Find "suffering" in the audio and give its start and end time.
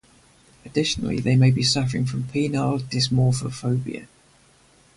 1.61-2.05